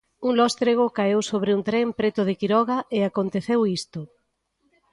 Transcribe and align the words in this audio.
Un 0.27 0.33
lóstrego 0.39 0.93
caeu 0.97 1.19
sobre 1.31 1.51
un 1.57 1.61
tren 1.69 1.87
preto 1.99 2.21
de 2.27 2.37
Quiroga 2.39 2.77
e 2.97 2.99
aconteceu 3.03 3.59
isto. 3.79 3.99